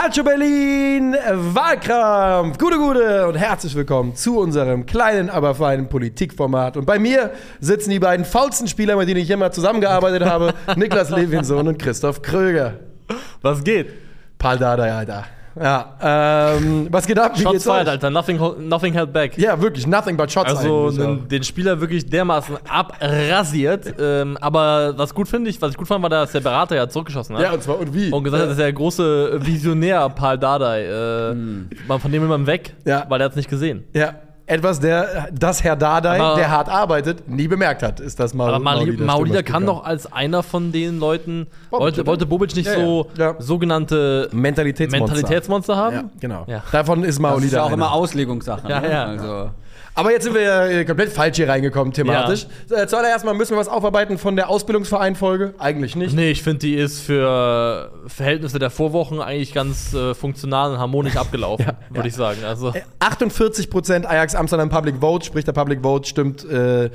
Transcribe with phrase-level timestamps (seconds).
[0.00, 6.76] Calcio Berlin, Wahlkampf, gute, gute und herzlich willkommen zu unserem kleinen, aber feinen Politikformat.
[6.76, 11.10] Und bei mir sitzen die beiden faulsten Spieler, mit denen ich immer zusammengearbeitet habe, Niklas
[11.10, 12.74] Levinson und Christoph Kröger.
[13.42, 13.88] Was geht?
[14.38, 15.24] Paul Dardai, Alter.
[15.60, 17.32] Ja, ähm, was geht ab?
[17.36, 17.88] Wie Shots fired?
[17.88, 18.10] Alter.
[18.10, 18.38] Nothing,
[18.68, 19.36] nothing held back.
[19.38, 20.50] Ja, wirklich, nothing but shots.
[20.54, 23.94] Also den, den Spieler wirklich dermaßen abrasiert.
[23.98, 26.88] ähm, aber was gut finde ich, was ich gut fand, war, dass der Berater ja
[26.88, 27.42] zurückgeschossen hat.
[27.42, 28.10] Ja, und zwar, und wie?
[28.10, 31.34] und gesagt hat, dass der große Visionär Paul Dardai, äh,
[31.86, 33.04] man- von dem will man weg, Ja.
[33.08, 33.84] weil er hat es nicht gesehen.
[33.94, 34.14] Ja,
[34.48, 38.48] etwas, der, das Herr Dardai, Aber- der hart arbeitet, nie bemerkt hat, ist das mal.
[38.54, 42.66] Aber Maulida, Maulida kann doch als einer von den Leuten, Bobic, wollte, wollte Bobic nicht
[42.66, 43.34] Ja, so Ja.
[43.38, 45.14] sogenannte Mentalitätsmonster.
[45.14, 45.96] Mentalitätsmonster haben?
[45.96, 46.44] Ja, genau.
[46.46, 46.62] Ja.
[46.72, 47.46] Davon ist Das Maulida.
[47.46, 47.74] ist ja auch einer.
[47.74, 48.68] immer Auslegungssache.
[48.68, 48.90] Ja, ne?
[48.90, 49.04] ja.
[49.04, 49.50] Also,
[49.98, 52.46] Aber jetzt sind wir ja äh, komplett falsch hier reingekommen thematisch.
[52.70, 55.54] Äh, zuallererst mal müssen wir was aufarbeiten von der Ausbildungsverein-Folge.
[55.58, 56.14] Eigentlich nicht.
[56.14, 61.16] Nee, ich finde, die ist für Verhältnisse der Vorwochen eigentlich ganz äh, funktional und harmonisch
[61.16, 62.44] abgelaufen, würde ich sagen.
[62.44, 66.90] Also, 48% Ajax Amsterdam Public Vote, sprich der Public Vote stimmt äh,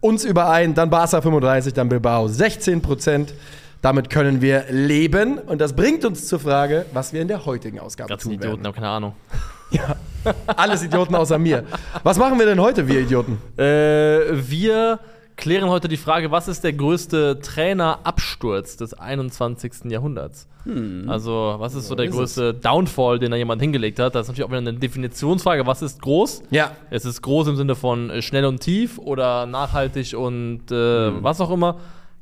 [0.00, 0.74] uns überein.
[0.74, 3.28] Dann Barca 35, dann Bilbao 16%.
[3.82, 5.38] Damit können wir leben.
[5.38, 8.56] Und das bringt uns zur Frage, was wir in der heutigen Ausgabe ganzen tun Idioten,
[8.56, 8.66] werden.
[8.66, 9.14] habe keine Ahnung.
[10.56, 11.64] Alles Idioten außer mir.
[12.02, 13.38] Was machen wir denn heute, wir Idioten?
[13.56, 13.62] Äh,
[14.32, 14.98] wir
[15.36, 19.90] klären heute die Frage, was ist der größte Trainerabsturz des 21.
[19.90, 20.48] Jahrhunderts?
[21.06, 24.16] Also, was ist so der ist größte Downfall, den da jemand hingelegt hat?
[24.16, 25.64] Das ist natürlich auch wieder eine Definitionsfrage.
[25.64, 26.42] Was ist groß?
[26.50, 26.72] Ja.
[26.90, 31.40] Es ist groß im Sinne von äh, schnell und tief oder nachhaltig und äh, was
[31.40, 31.76] auch immer.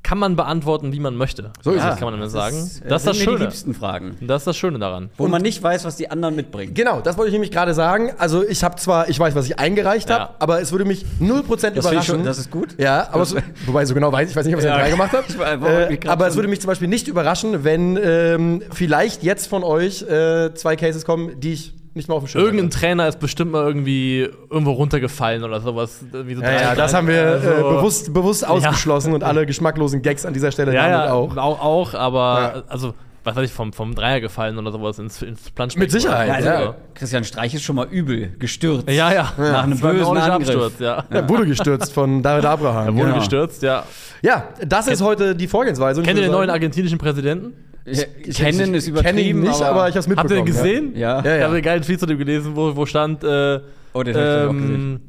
[0.05, 1.51] Kann man beantworten, wie man möchte.
[1.63, 1.99] So ist das es.
[1.99, 2.57] kann man immer sagen.
[2.61, 3.39] Das, äh, das ist das sind mir die Schöne.
[3.47, 4.17] liebsten Fragen.
[4.21, 5.11] Das ist das Schöne daran.
[5.17, 6.75] Wo man nicht weiß, was die anderen mitbringen.
[6.75, 8.13] Genau, das wollte ich nämlich gerade sagen.
[8.19, 10.35] Also ich habe zwar, ich weiß, was ich eingereicht habe, Ja.
[10.39, 12.05] aber es würde mich 0% Das, finde ich überraschen.
[12.17, 12.75] schon, das ist gut.
[12.79, 14.79] ja, aber so, wobei so genau weiß ich, weiß nicht, was ich Ja.
[14.79, 14.89] ja.
[14.91, 15.25] gemacht habe.
[15.29, 19.23] Ich war einfach Äh, aber es würde mich zum Beispiel nicht überraschen, wenn ähm, vielleicht
[19.23, 22.67] jetzt von euch äh, zwei Cases kommen, die ich nicht mal auf dem Schirm Irgendein
[22.67, 22.79] hatte.
[22.79, 26.01] Trainer ist bestimmt mal irgendwie irgendwo runtergefallen oder sowas.
[26.11, 30.27] So Ja, ja, das haben wir Also- äh, bewusst, bewusst ausgeschlossen und alle geschmacklosen Gags
[30.27, 31.37] an dieser Stelle Ja, damit ja, auch.
[31.37, 31.61] auch.
[31.61, 32.63] auch, aber Ja.
[32.69, 35.85] also, was weiß ich, vom, vom Dreier gefallen oder sowas ins, ins Planschbecken.
[35.85, 36.49] Mit Sicherheit, oder so.
[36.51, 36.75] Also, ja.
[36.95, 38.89] Christian Streich ist schon mal übel gestürzt.
[38.91, 39.33] Ja, ja.
[39.39, 40.17] Nach einem bösen.
[40.19, 41.05] Absturz, ja.
[41.09, 42.87] Er wurde gestürzt von David Abraham.
[42.89, 43.19] Er wurde genau.
[43.19, 43.85] gestürzt, ja.
[44.21, 46.03] Ja, das ist heute die Vorgehensweise.
[46.03, 47.55] Kennt ihr den neuen argentinischen Präsidenten?
[47.87, 50.19] Ich, Ich- kennen ich- ist ich kenn ihn übertrieben, nicht, aber, ich habe es mitbekommen.
[50.19, 50.97] Habt ihr den gesehen?
[50.97, 51.17] Ja.
[51.17, 51.45] Ja, Ich ja.
[51.45, 53.61] habe einen geilen Tweet zu dem gelesen, wo, wo stand, äh,
[53.93, 55.01] Oh, den ich auch ähm,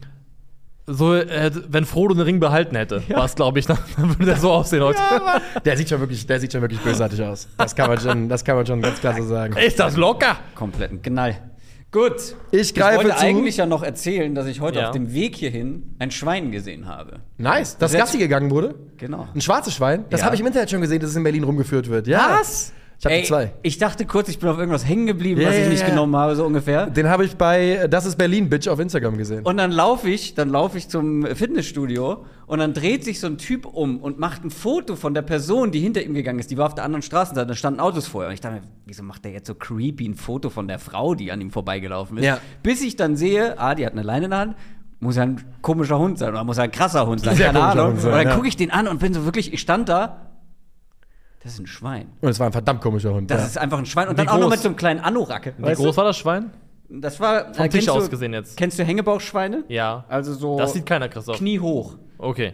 [0.88, 4.26] so, äh, wenn Frodo den Ring behalten hätte, war es, glaube ich, dann, dann würde
[4.26, 5.00] der so aussehen heute.
[5.64, 7.48] Der sieht schon wirklich, der sieht schon wirklich bösartig aus.
[7.58, 9.56] Das kann man schon, das kann man schon ganz klar so sagen.
[9.58, 10.38] Ist das locker?
[10.54, 11.38] Kompletten Knall.
[11.96, 12.36] Gut.
[12.52, 13.24] Ich greife wollte zu.
[13.24, 14.88] eigentlich ja noch erzählen, dass ich heute Ja.
[14.88, 17.22] auf dem Weg hierhin ein Schwein gesehen habe.
[17.38, 18.76] Nice, das Das Gassi gegangen wurde.
[18.98, 19.30] Genau.
[19.34, 20.04] Ein schwarzes Schwein.
[20.10, 20.26] Das Ja.
[20.26, 22.08] habe ich im Internet schon gesehen, dass es in Berlin rumgeführt wird.
[22.08, 22.38] Ja.
[22.40, 22.74] Was?
[22.98, 23.54] Ich habe Ey, zwei.
[23.62, 25.90] ich dachte kurz, ich bin auf irgendwas hängen geblieben, Ja, was ich nicht ja.
[25.90, 26.88] genommen habe, so ungefähr.
[26.88, 29.44] Den habe ich bei Das ist Berlin Bitch auf Instagram gesehen.
[29.46, 33.38] Und dann laufe ich, dann laufe ich zum Fitnessstudio und dann dreht sich so ein
[33.38, 36.52] Typ um und macht ein Foto von der Person, die hinter ihm gegangen ist.
[36.52, 38.30] Die war auf der anderen Straßenseite, da standen Autos vorher.
[38.30, 41.16] Und ich dachte mir, wieso macht der jetzt so creepy ein Foto von der Frau,
[41.16, 42.26] die an ihm vorbeigelaufen ist?
[42.26, 42.40] Ja.
[42.64, 44.56] Bis ich dann sehe, ah, die hat eine Leine in der Hand.
[45.02, 47.98] Muss ja ein komischer Hund sein oder muss ja ein krasser Hund sein, keine Ahnung.
[47.98, 48.36] Sein, und dann ja.
[48.36, 50.35] gucke ich den an und bin so wirklich, ich stand da,
[51.46, 52.08] das ist ein Schwein.
[52.22, 53.30] Und es war ein verdammt komischer Hund.
[53.30, 53.46] Das ja.
[53.46, 54.08] ist einfach ein Schwein.
[54.08, 54.52] Und Wie dann auch noch groß?
[54.52, 55.54] mit so einem kleinen Anorak.
[55.58, 55.98] Wie weißt groß du?
[55.98, 56.50] war das Schwein?
[56.90, 58.58] Das war Vom äh, Tisch aus du- gesehen jetzt.
[58.58, 59.64] Kennst du Hängebauchschweine?
[59.68, 60.06] Ja.
[60.10, 61.38] Also so Das sieht keiner, Christoph.
[61.38, 61.98] kniehoch.
[62.18, 62.54] Okay.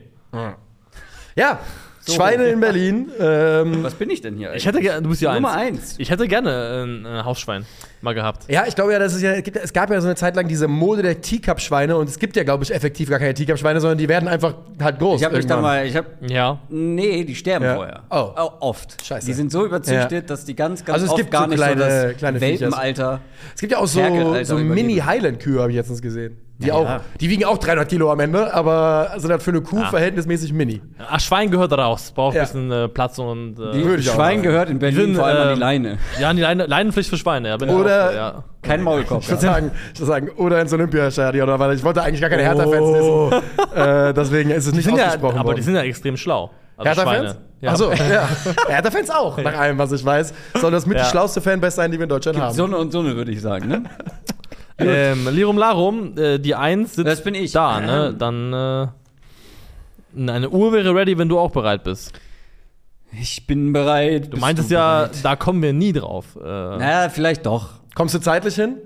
[1.36, 1.60] ja,
[2.08, 3.12] Schweine in Berlin.
[3.20, 4.54] Ähm, Was bin ich denn hier?
[4.54, 5.78] Ich hätte gerne, du bist ja Nummer eins.
[5.78, 5.96] eins.
[6.00, 7.66] Ich hätte gerne ein, ein Hausschwein
[8.04, 8.46] mal gehabt.
[8.50, 10.16] ja, ich glaube ja, dass es ja, es, gibt, ja- es gab ja so eine
[10.16, 13.34] Zeit lang diese Mode der Teacup-Schweine und es gibt ja, glaube ich, effektiv gar keine
[13.34, 15.20] Teacup-Schweine, sondern die werden einfach halt groß.
[15.22, 16.60] Ich habe mich da mal, ich habe Ja.
[16.70, 17.76] Nee, die sterben Ja.
[17.76, 18.02] vorher.
[18.10, 18.32] Oh.
[18.62, 19.06] oft.
[19.06, 19.26] Scheiße.
[19.26, 20.22] Die sind so überzüchtet, Ja.
[20.22, 22.42] dass die ganz, ganz Also es oft gibt gar so nicht kleine- so das kleine.
[22.42, 23.20] Welpenalter.
[23.56, 24.02] Es gibt ja auch so,
[24.44, 24.58] so.
[24.58, 26.38] Mini-Highland-Kühe, habe ich letztens gesehen.
[26.60, 27.02] Die, Ja, auch, ja.
[27.20, 29.90] die wiegen auch 300 Kilo am Ende, aber sind halt für eine Kuh Ja.
[29.90, 30.80] verhältnismäßig mini.
[31.10, 32.12] Ach, Schwein gehört raus.
[32.14, 32.42] Braucht Ja.
[32.44, 33.58] ein bisschen äh, Platz und.
[33.60, 35.60] Äh, Die Würde ich auch Schwein gehört in Berlin bin, vor allem an ähm, die
[35.60, 35.98] Leine.
[36.20, 37.48] ja, die Leine, Leinenpflicht für Schweine.
[37.48, 38.44] Ja, bin ich Oder- ja.
[38.62, 39.24] Kein Maulkorb.
[39.24, 42.30] Ich würde sagen, ich würd sagen, oder ins Olympiastadion, oder weil ich wollte eigentlich gar
[42.30, 43.32] keine Hertha-Fans Oh.
[43.32, 43.76] wissen.
[43.76, 45.58] Äh, deswegen ist es nicht sind ja, ausgesprochen aber worden.
[45.58, 46.52] die sind ja extrem schlau.
[46.78, 47.38] Also Hertha-Fans?
[47.62, 47.72] Ja.
[47.72, 48.28] Achso, ja.
[48.68, 50.34] Hertha-Fans auch, nach allem, was ich weiß.
[50.60, 51.04] Soll das mit Ja.
[51.04, 52.54] die schlauste Fanbase sein, die wir in Deutschland haben.
[52.56, 53.68] So eine und so eine, würde ich sagen.
[53.68, 53.84] Ne?
[54.84, 57.52] Ähm, Lirum Larum, äh, die Eins sitzt Das bin ich.
[57.52, 58.08] da, ne?
[58.14, 58.18] Ähm.
[58.18, 58.54] Dann.
[58.54, 58.88] Äh,
[60.32, 62.14] eine Uhr wäre ready, wenn du auch bereit bist.
[63.12, 64.34] Ich bin bereit.
[64.34, 66.36] Du meintest ja, da kommen wir nie drauf.
[66.36, 67.70] Äh, Naja, vielleicht doch.
[67.96, 68.78] Kommst du zeitlich hin?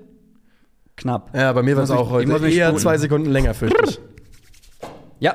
[0.96, 1.30] Knapp.
[1.36, 2.82] Ja, bei mir war es auch ich heute eher sputen.
[2.82, 4.00] zwei Sekunden länger, fürchte ich.
[5.20, 5.34] Ja.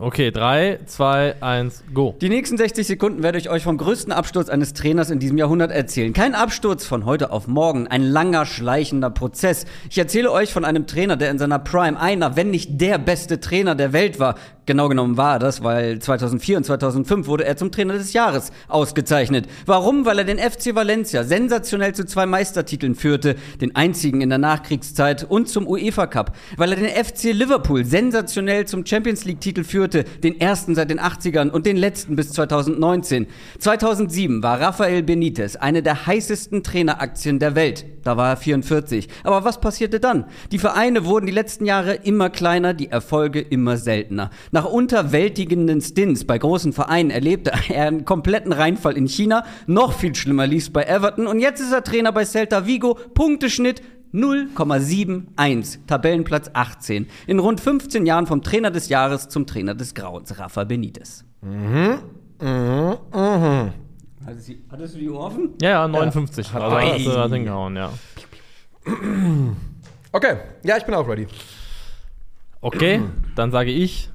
[0.00, 2.14] Okay, 3, 2, 1, go.
[2.20, 5.72] Die nächsten 60 Sekunden werde ich euch vom größten Absturz eines Trainers in diesem Jahrhundert
[5.72, 6.12] erzählen.
[6.12, 9.66] Kein Absturz von heute auf morgen, ein langer, schleichender Prozess.
[9.90, 13.40] Ich erzähle euch von einem Trainer, der in seiner Prime einer, wenn nicht der beste
[13.40, 14.36] Trainer der Welt war.
[14.68, 19.46] Genau genommen war das, weil 2004 und 2005 wurde er zum Trainer des Jahres ausgezeichnet.
[19.64, 20.04] Warum?
[20.04, 25.24] Weil er den FC Valencia sensationell zu zwei Meistertiteln führte, den einzigen in der Nachkriegszeit
[25.24, 26.36] und zum UEFA Cup.
[26.58, 31.00] Weil er den FC Liverpool sensationell zum Champions League Titel führte, den ersten seit den
[31.00, 33.26] 80ern und den letzten bis 2019.
[33.60, 37.86] 2007 war Rafael Benitez eine der heißesten Traineraktien der Welt.
[38.04, 39.08] Da war er 44.
[39.24, 40.26] Aber was passierte dann?
[40.52, 44.30] Die Vereine wurden die letzten Jahre immer kleiner, die Erfolge immer seltener.
[44.64, 49.44] Unterwältigenden Stints bei großen Vereinen erlebte er einen kompletten Reinfall in China.
[49.66, 51.26] Noch viel schlimmer lief bei Everton.
[51.26, 52.98] Und jetzt ist er Trainer bei Celta Vigo.
[53.14, 53.82] Punkteschnitt
[54.12, 55.86] 0,71.
[55.86, 57.06] Tabellenplatz 18.
[57.26, 61.24] In rund 15 Jahren vom Trainer des Jahres zum Trainer des Grauens, Rafa Benitez.
[61.42, 61.98] Mhm,
[62.40, 63.72] mhm.
[64.70, 65.54] Hattest du die offen?
[65.60, 66.54] Ja, ja, 59.
[66.54, 67.90] Also hast du hingehauen, ja.
[70.12, 71.26] Okay, ja, ich bin auch ready.
[72.60, 73.02] Okay,
[73.36, 74.10] dann sage ich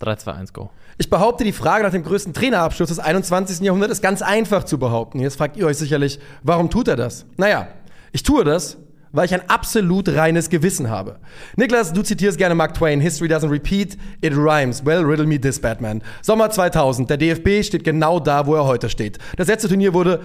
[0.00, 0.70] 3, 2, 1, go.
[0.98, 3.60] Ich behaupte, die Frage nach dem größten Trainerabschluss des 21.
[3.60, 5.20] Jahrhunderts ist ganz einfach zu behaupten.
[5.20, 7.26] Jetzt fragt ihr euch sicherlich, warum tut er das?
[7.36, 7.68] Naja,
[8.12, 8.78] ich tue das,
[9.12, 11.18] weil ich ein absolut reines Gewissen habe.
[11.56, 14.84] Niklas, du zitierst gerne Mark Twain, History doesn't repeat, it rhymes.
[14.84, 16.02] Well, riddle me this, Batman.
[16.22, 19.18] Sommer 2000, der DFB steht genau da, wo er heute steht.
[19.36, 20.20] Das letzte Turnier wurde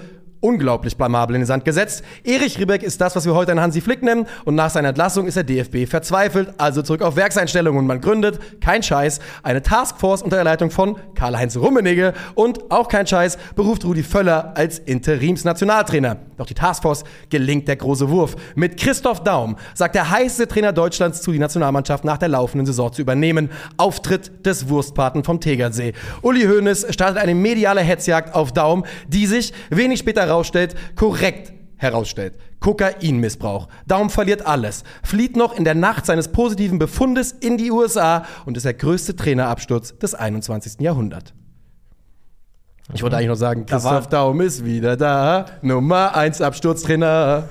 [0.46, 2.04] unglaublich blamabel in den Sand gesetzt.
[2.24, 5.26] Erich Ribbeck ist das, was wir heute einen Hansi Flick nennen und nach seiner Entlassung
[5.26, 10.22] ist der DFB verzweifelt, also zurück auf Werkseinstellungen und man gründet, kein Scheiß, eine Taskforce
[10.22, 16.18] unter der Leitung von Karl-Heinz Rummenigge und auch kein Scheiß, beruft Rudi Völler als Interimsnationaltrainer.
[16.38, 18.36] Doch die Taskforce gelingt der große Wurf.
[18.56, 22.92] Mit Christoph Daum sagt der heiße Trainer Deutschlands zu, die Nationalmannschaft nach der laufenden Saison
[22.92, 23.50] zu übernehmen.
[23.78, 25.94] Auftritt des Wurstpaten vom Tegernsee.
[26.22, 32.38] Uli Hoeneß startet eine mediale Hetzjagd auf Daum, die sich wenig später herausstellt, korrekt herausstellt.
[32.60, 33.68] Kokainmissbrauch.
[33.88, 34.84] Daum verliert alles.
[35.04, 39.16] Flieht noch in der Nacht seines positiven Befundes in die USA und ist der größte
[39.16, 40.80] Trainerabsturz des 21.
[40.82, 41.34] Jahrhunderts.
[42.94, 45.46] Ich wollte eigentlich noch sagen, Christoph Daum ist wieder da.
[45.62, 47.50] Nummer 1 Absturztrainer.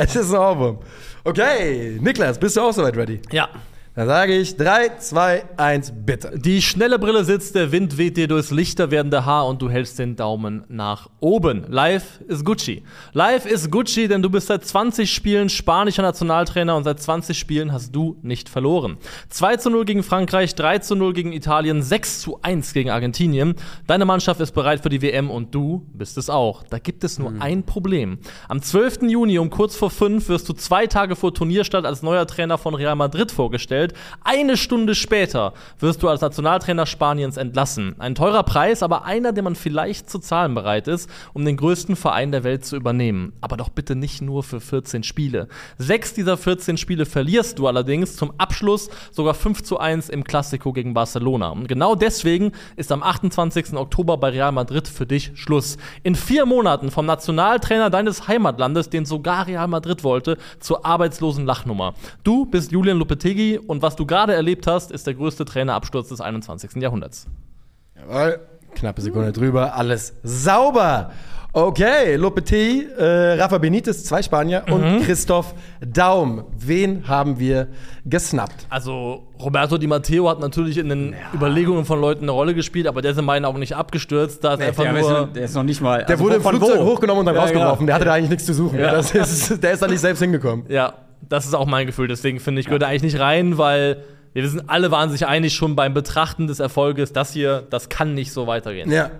[0.00, 0.78] Es ist ein Ohrwurm.
[1.24, 3.20] Okay, Niklas, bist du auch soweit ready?
[3.30, 3.48] Ja.
[3.96, 6.38] Dann sage ich 3, 2, 1, bitte.
[6.38, 9.98] Die schnelle Brille sitzt, der Wind weht dir durchs lichter werdende Haar und du hältst
[9.98, 11.64] den Daumen nach oben.
[11.66, 12.82] Live ist Gucci.
[13.14, 17.72] Live ist Gucci, denn du bist seit 20 Spielen spanischer Nationaltrainer und seit 20 Spielen
[17.72, 18.98] hast du nicht verloren.
[19.30, 23.54] 2 zu 0 gegen Frankreich, 3 zu 0 gegen Italien, 6 zu 1 gegen Argentinien.
[23.86, 26.64] Deine Mannschaft ist bereit für die WM und du bist es auch.
[26.64, 28.18] Da gibt es nur ein Problem.
[28.50, 29.04] Am 12.
[29.08, 32.74] Juni um kurz vor 5 wirst du zwei Tage vor Turnierstart als neuer Trainer von
[32.74, 33.85] Real Madrid vorgestellt.
[34.22, 37.94] Eine Stunde später wirst du als Nationaltrainer Spaniens entlassen.
[37.98, 41.96] Ein teurer Preis, aber einer, den man vielleicht zu zahlen bereit ist, um den größten
[41.96, 43.32] Verein der Welt zu übernehmen.
[43.40, 45.48] Aber doch bitte nicht nur für 14 Spiele.
[45.78, 50.72] Sechs dieser 14 Spiele verlierst du allerdings zum Abschluss sogar 5 zu 1 im Classico
[50.72, 51.50] gegen Barcelona.
[51.50, 53.74] Und genau deswegen ist am 28.
[53.74, 55.76] Oktober bei Real Madrid für dich Schluss.
[56.02, 61.94] In vier Monaten vom Nationaltrainer deines Heimatlandes, den sogar Real Madrid wollte, zur arbeitslosen Lachnummer.
[62.24, 66.20] Du bist Julian Lopetegui und was du gerade erlebt hast, ist der größte Trainerabsturz des
[66.20, 66.76] 21.
[66.82, 67.26] Jahrhunderts.
[67.96, 68.40] Jawohl.
[68.74, 71.10] Knappe Sekunde drüber, alles sauber.
[71.54, 76.44] Okay, Lopetegui, äh, Rafa Benitez, zwei Spanier und Christoph Daum.
[76.58, 77.68] Wen haben wir
[78.04, 78.66] gesnappt?
[78.68, 83.00] Also Roberto Di Matteo hat natürlich in den Überlegungen von Leuten eine Rolle gespielt, aber
[83.00, 84.44] der ist in meinen Augen nicht abgestürzt.
[84.44, 85.26] Da ist einfach Der, nur.
[85.28, 86.00] der ist noch nicht mal.
[86.00, 86.84] Der also wurde im von Flugzeug wo?
[86.92, 87.78] hochgenommen und dann Ja, rausgeworfen.
[87.78, 87.86] genau.
[87.86, 88.78] Der hatte da eigentlich nichts zu suchen.
[88.78, 88.92] Ja.
[88.92, 90.66] Das ist, der ist da nicht selbst hingekommen.
[90.68, 90.92] Ja,
[91.28, 92.08] das ist auch mein Gefühl.
[92.08, 94.02] Deswegen finde ich, gehört er eigentlich nicht rein, weil
[94.32, 98.14] wir sind alle waren sich einig schon beim Betrachten des Erfolges, das hier, das kann
[98.14, 98.90] nicht so weitergehen.
[98.92, 99.10] Ja.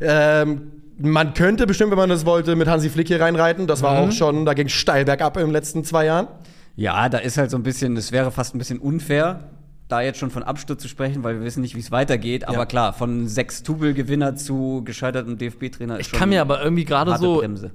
[0.00, 3.66] Ähm, man könnte bestimmt, wenn man das wollte, mit Hansi Flick hier reinreiten.
[3.66, 6.28] Das war auch schon, da ging steil bergab in den letzten zwei Jahren.
[6.76, 9.40] Ja, da ist halt so ein bisschen, es wäre fast ein bisschen unfair,
[9.88, 12.48] da jetzt schon von Absturz zu sprechen, weil wir wissen nicht, wie es weitergeht.
[12.48, 12.66] Aber Ja.
[12.66, 17.38] klar, von sechs Tubel-Gewinner zu gescheitertem DFB-Trainer ist Ich kann mir aber irgendwie gerade so.
[17.38, 17.70] Bremse.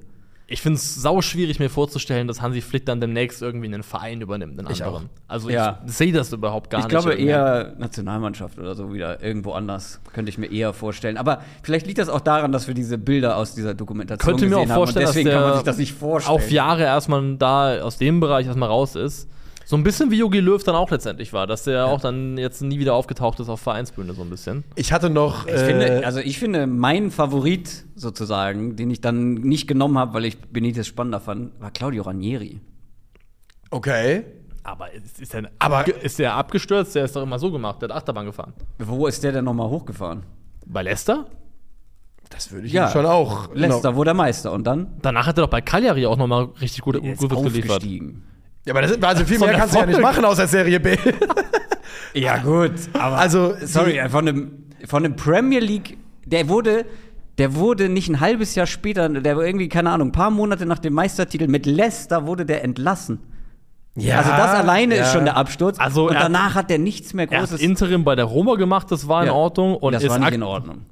[0.50, 4.22] Ich finde es sau schwierig, mir vorzustellen, dass Hansi Flick dann demnächst irgendwie einen Verein
[4.22, 5.04] übernimmt, einen Ich anderen.
[5.06, 5.10] auch.
[5.30, 5.82] Also Ja.
[5.86, 6.90] ich sehe das überhaupt gar Ich nicht.
[6.90, 7.26] glaube irgendwie.
[7.28, 10.00] eher Nationalmannschaft oder so wieder irgendwo anders.
[10.14, 11.18] Könnte ich mir eher vorstellen.
[11.18, 14.56] Aber vielleicht liegt das auch daran, dass wir diese Bilder aus dieser Dokumentation Könnte mir
[14.62, 15.10] gesehen auch vorstellen, haben.
[15.10, 16.34] Und deswegen dass der kann man sich das nicht vorstellen.
[16.36, 19.28] auf Jahre erstmal da aus dem Bereich erstmal raus ist.
[19.68, 22.62] So ein bisschen wie Jogi Löw dann auch letztendlich war, dass der auch dann jetzt
[22.62, 24.64] nie wieder aufgetaucht ist auf Vereinsbühne so ein bisschen.
[24.76, 25.46] Ich hatte noch.
[25.46, 30.14] Ich finde, äh, also ich finde, mein Favorit sozusagen, den ich dann nicht genommen habe,
[30.14, 32.62] weil ich Benitez spannender fand, war Claudio Ranieri.
[33.70, 34.24] Okay.
[34.62, 36.94] Aber ist, ist, der, Aber- ist der abgestürzt?
[36.94, 37.82] Der ist doch immer so gemacht.
[37.82, 38.54] Der hat Achterbahn gefahren.
[38.78, 40.22] Wo ist der denn nochmal hochgefahren?
[40.64, 41.26] Bei Leicester?
[42.30, 43.54] Das würde ich Ja, schon auch.
[43.54, 47.02] Leicester wurde Meister und dann Danach hat er doch bei Cagliari auch nochmal richtig gute,
[47.02, 47.84] gut geliefert.
[48.68, 50.46] Ja, aber das ist, also viel So mehr kannst du ja nicht machen aus der
[50.46, 50.94] Serie B.
[52.14, 52.72] Ja, gut.
[52.92, 54.50] Aber Also, sorry, die- von einem,
[54.86, 55.96] von einem Premier League,
[56.26, 56.84] der wurde,
[57.38, 60.66] der wurde nicht ein halbes Jahr später, der war irgendwie, keine Ahnung, ein paar Monate
[60.66, 63.20] nach dem Meistertitel mit Leicester wurde der entlassen.
[63.96, 65.02] Ja, also das alleine ja.
[65.04, 65.78] ist schon der Absturz.
[65.78, 67.62] Also und er hat- danach hat der nichts mehr Er hat Großes.
[67.62, 69.32] Interim bei der Roma gemacht, das war in Ja.
[69.32, 69.76] Ordnung.
[69.76, 70.82] Und das ist war nicht in Ordnung.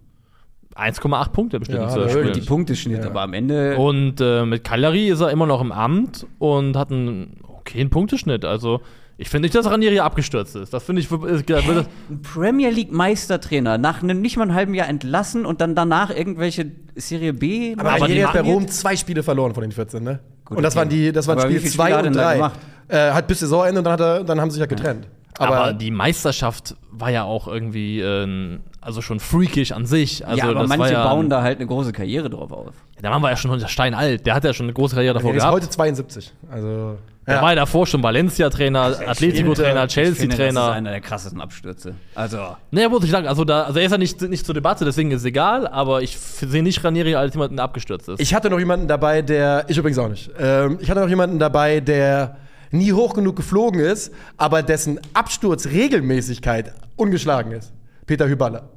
[0.75, 2.09] 1,8 Punkte bestimmt Ja, Spielen.
[2.15, 2.33] wirklich.
[2.41, 3.11] Die Punkteschnitt, Ja.
[3.11, 3.77] aber am Ende.
[3.79, 8.45] Und äh, mit Cagliari ist er immer noch im Amt und hat einen okayen Punkteschnitt.
[8.45, 8.81] Also
[9.19, 10.75] ich finde nicht, dass Ranieri abgestürzt ist.
[10.75, 11.11] Das finde ich.
[11.11, 11.65] Ist, das-
[12.11, 16.11] ein Premier League Meistertrainer nach einem nicht mal einem halben Jahr entlassen und dann danach
[16.11, 17.75] irgendwelche Serie B.
[17.79, 20.21] Aber Ranieri hat bei Rom zwei Spiele verloren von den 14, ne?
[20.45, 20.81] Gut, und das okay.
[20.81, 22.35] waren die, das waren Aber Spiel viele Spiele 2 hat er und denn da 3.
[22.35, 22.61] gemacht?
[22.89, 25.09] Äh, hat bis Saisonende und dann, hat er, dann haben sie sich ja getrennt.
[25.39, 30.25] aber, Aber, die Meisterschaft war ja auch irgendwie, äh, also schon freakish an sich.
[30.25, 32.69] Also ja, aber das manche war ja, bauen da halt eine große Karriere drauf auf.
[33.03, 34.25] Der Mann war ja schon steinalt.
[34.25, 35.55] Der hat ja schon eine große Karriere davor der ist gehabt.
[35.57, 36.33] heute 72.
[36.51, 40.71] Also, Der war ja davor schon Valencia-Trainer, Atletico-Trainer, finde, das ist Chelsea-Trainer.
[40.71, 41.97] einer der krassesten Abstürze.
[42.15, 42.39] Also,
[42.71, 45.11] Naja, muss ich sagen, also, da, also er ist ja nicht, nicht zur Debatte, deswegen
[45.11, 48.21] ist es egal, aber ich sehe nicht Ranieri als jemanden, der abgestürzt ist.
[48.21, 49.65] Ich hatte noch jemanden dabei, der.
[49.67, 50.31] Ich übrigens auch nicht.
[50.39, 52.37] Ähm, ich hatte noch jemanden dabei, der
[52.71, 57.73] nie hoch genug geflogen ist, aber dessen Absturzregelmäßigkeit ungeschlagen ist.
[58.07, 58.69] Peter Hüballer.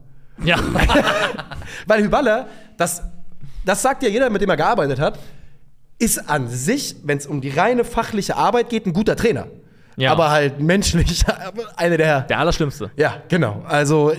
[0.43, 0.57] Ja.
[1.85, 3.03] Weil Hüballer, das,
[3.65, 5.19] das sagt ja jeder, mit dem er gearbeitet hat,
[5.97, 9.47] ist an sich, wenn es um die reine fachliche Arbeit geht, ein guter Trainer.
[9.97, 10.13] Ja.
[10.13, 11.25] Aber halt menschlich
[11.75, 12.21] eine der.
[12.21, 12.89] Der Allerschlimmste.
[12.95, 13.63] Ja, genau.
[13.67, 14.13] Also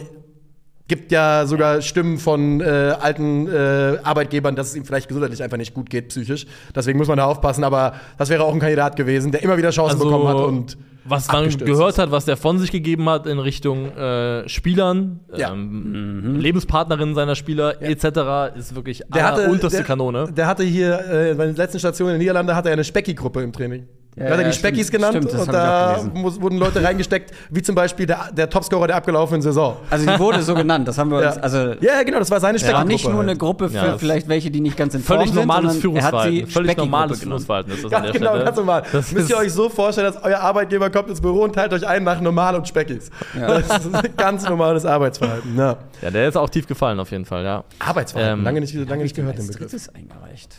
[0.91, 2.65] gibt ja sogar Stimmen von äh,
[3.01, 6.47] alten äh, Arbeitgebern, dass es ihm vielleicht gesundheitlich einfach nicht gut geht, psychisch.
[6.75, 7.63] Deswegen muss man da aufpassen.
[7.65, 10.77] Aber das wäre auch ein Kandidat gewesen, der immer wieder Chancen Also, bekommen hat und
[11.05, 15.53] was man gehört hat, was der von sich gegeben hat in Richtung äh, Spielern, Ja.
[15.53, 20.31] ähm, Lebenspartnerinnen seiner Spieler etc., ist wirklich Der hatte, unterste der, Kanone.
[20.37, 23.41] Der hatte hier äh, bei den letzten Stationen in den Niederlanden hatte er eine Specki-Gruppe
[23.43, 23.87] im Training.
[24.17, 26.83] Ja, da hat er ja, die Speckis stimmt, genannt stimmt, und da muss, wurden Leute
[26.85, 29.77] reingesteckt, wie zum Beispiel der, der Topscorer der abgelaufenen Saison.
[29.89, 30.89] also die wurde so genannt.
[30.89, 31.37] Das haben wir uns.
[31.37, 31.43] Ja.
[31.43, 32.89] Also, ja, genau, das war seine war Specky-Gruppe.
[32.93, 33.37] nicht nur eine.
[33.37, 36.03] Gruppe für Ja, vielleicht welche, die nicht ganz in Form Völlig sind, normales sondern er
[36.03, 36.51] hat sie Führungsverhalten.
[36.51, 37.21] Völlig normales.
[37.21, 38.45] Führungsverhalten ist das an Ja, der genau, Stelle.
[38.45, 38.83] ganz normal.
[38.93, 41.87] Das Müsst ihr euch so vorstellen, dass euer Arbeitgeber kommt ins Büro und teilt euch
[41.87, 43.11] ein nach normal und Speckis.
[43.39, 45.57] Das ist ein ganz normales Arbeitsverhalten.
[45.57, 45.77] Ja.
[46.03, 47.63] Ja, der ist auch tief gefallen auf jeden Fall, ja.
[47.79, 49.71] Arbeitsverhalten, Ähm, lange nicht, lange nicht gehört, den Begriff.
[49.71, 50.57] drittes eingereicht.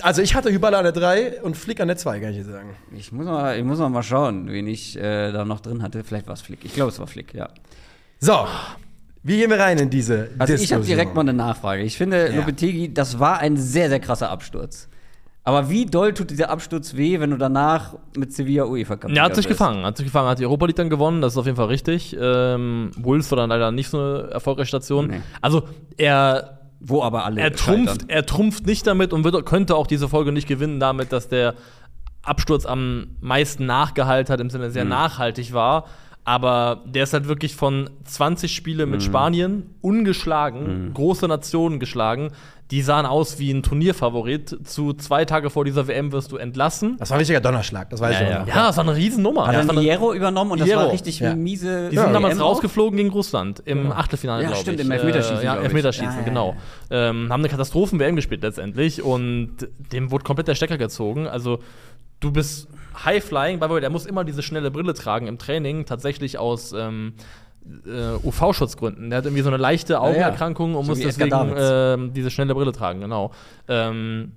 [0.00, 2.44] Also ich hatte Hüballer an der 3 und Flick an der 2, kann ich dir
[2.44, 2.70] sagen.
[2.96, 6.02] Ich muss mal, ich muss mal, mal schauen, wen ich äh, da noch drin hatte.
[6.04, 6.64] Vielleicht war es Flick.
[6.64, 7.48] Ich glaube, es war Flick, ja.
[8.18, 8.46] So,
[9.22, 10.78] wie gehen wir rein in diese Also ich Diskussion?
[10.78, 11.82] habe direkt mal eine Nachfrage.
[11.82, 12.36] Ich finde, Ja.
[12.36, 14.88] Lopetegui, das war ein sehr, sehr krasser Absturz.
[15.44, 19.24] Aber wie doll tut dieser Absturz weh, wenn du danach mit Sevilla UEFA Cup Ja,
[19.24, 21.46] hat sich gefangen, hat sich gefangen, hat die Europa League dann gewonnen, das ist auf
[21.46, 22.16] jeden Fall richtig.
[22.18, 25.08] Ähm, Wolves war dann leider nicht so eine erfolgreiche Station.
[25.08, 25.20] Nee.
[25.40, 25.64] Also
[25.96, 30.08] er, Wo aber alle er trumpft, er trumpft nicht damit und wird, könnte auch diese
[30.08, 31.54] Folge nicht gewinnen damit, dass der
[32.22, 34.72] Absturz am meisten nachgehalten hat, im Sinne Mhm.
[34.72, 35.84] sehr nachhaltig war.
[36.24, 38.92] Aber der ist halt wirklich von 20 Spiele Mhm.
[38.92, 42.30] mit Spanien ungeschlagen, große Nationen geschlagen.
[42.70, 44.56] Die sahen aus wie ein Turnierfavorit.
[44.66, 46.96] Zu zwei Tage vor dieser WM wirst du entlassen.
[46.98, 48.38] Das war ein richtiger Donnerschlag, das weiß Ja, ich ja.
[48.40, 48.46] noch.
[48.46, 49.46] Ja, das war eine Riesennummer.
[49.48, 51.34] Hat war dann Hierro übernommen und das Hierro, war richtig ja.
[51.34, 51.90] miese.
[51.90, 54.86] Die sind WM damals rausgeflogen gegen Russland im Achtelfinale, Ja, glaube stimmt, ich.
[54.86, 55.64] im Elfmeterschießen, Äh, ja, ich.
[55.64, 56.56] Elfmeterschießen, Ja, ja, genau.
[56.90, 61.26] Ähm, haben eine Katastrophen-WM gespielt letztendlich und dem wurde komplett der Stecker gezogen.
[61.26, 61.58] Also
[62.22, 62.68] du bist
[63.04, 67.14] High-Flying, way, der muss immer diese schnelle Brille tragen im Training, tatsächlich aus ähm,
[67.86, 69.10] äh, UV-Schutzgründen.
[69.10, 72.30] Der hat irgendwie so eine leichte Augenerkrankung und So muss wie Edgar deswegen ähm, diese
[72.30, 73.32] schnelle Brille tragen, genau.
[73.68, 74.32] Ähm,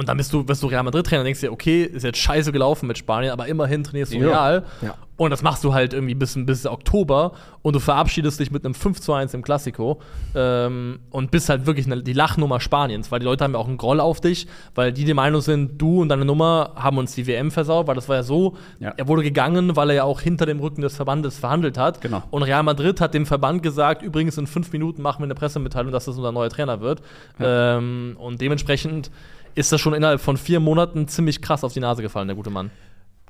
[0.00, 2.50] und dann bist du, bist du Real Madrid-Trainer und denkst dir, okay, ist jetzt scheiße
[2.52, 4.26] gelaufen mit Spanien, aber immerhin trainierst du Ja.
[4.28, 4.64] Real.
[4.82, 4.94] Ja.
[5.16, 8.72] Und das machst du halt irgendwie bis, bis Oktober und du verabschiedest dich mit einem
[8.72, 10.00] 5 zu 1 im Klassiko
[10.34, 13.68] ähm, und bist halt wirklich eine, die Lachnummer Spaniens, weil die Leute haben ja auch
[13.68, 17.14] einen Groll auf dich, weil die der Meinung sind, du und deine Nummer haben uns
[17.14, 18.94] die WM versaut, weil das war ja so, Ja.
[18.96, 22.00] er wurde gegangen, weil er ja auch hinter dem Rücken des Verbandes verhandelt hat.
[22.00, 22.22] Genau.
[22.30, 25.92] Und Real Madrid hat dem Verband gesagt, übrigens in fünf Minuten machen wir eine Pressemitteilung,
[25.92, 27.02] dass das unser neuer Trainer wird.
[27.38, 29.10] Ähm, und dementsprechend
[29.54, 32.50] ist das schon innerhalb von vier Monaten ziemlich krass auf die Nase gefallen, der gute
[32.50, 32.70] Mann.